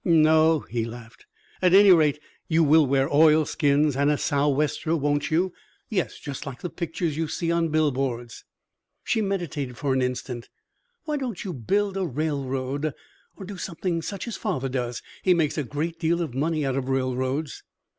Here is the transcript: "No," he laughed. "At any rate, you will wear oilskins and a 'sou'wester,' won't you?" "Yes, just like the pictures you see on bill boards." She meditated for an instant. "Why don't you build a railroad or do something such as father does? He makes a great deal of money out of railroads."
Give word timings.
"No," 0.03 0.61
he 0.61 0.83
laughed. 0.83 1.27
"At 1.61 1.75
any 1.75 1.91
rate, 1.91 2.19
you 2.47 2.63
will 2.63 2.87
wear 2.87 3.07
oilskins 3.13 3.95
and 3.95 4.09
a 4.09 4.17
'sou'wester,' 4.17 4.95
won't 4.95 5.29
you?" 5.29 5.53
"Yes, 5.89 6.17
just 6.17 6.43
like 6.47 6.61
the 6.63 6.71
pictures 6.71 7.17
you 7.17 7.27
see 7.27 7.51
on 7.51 7.69
bill 7.69 7.91
boards." 7.91 8.43
She 9.03 9.21
meditated 9.21 9.77
for 9.77 9.93
an 9.93 10.01
instant. 10.01 10.49
"Why 11.03 11.17
don't 11.17 11.43
you 11.45 11.53
build 11.53 11.97
a 11.97 12.07
railroad 12.07 12.95
or 13.35 13.45
do 13.45 13.57
something 13.57 14.01
such 14.01 14.27
as 14.27 14.37
father 14.37 14.69
does? 14.69 15.03
He 15.21 15.35
makes 15.35 15.55
a 15.59 15.63
great 15.63 15.99
deal 15.99 16.23
of 16.23 16.33
money 16.33 16.65
out 16.65 16.75
of 16.75 16.89
railroads." 16.89 17.61